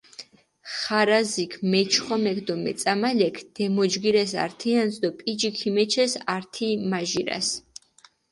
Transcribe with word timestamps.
ხარაზიქ, 0.75 1.51
მეჩხომექ 1.71 2.37
დო 2.47 2.55
მეწამალექ 2.65 3.35
დემოჯგირეს 3.55 4.31
ართიანსჷ 4.45 4.99
დო 5.01 5.09
პიჯი 5.17 5.49
ქიმეჩეს 5.57 6.13
ართი-მაჟირას. 6.35 7.47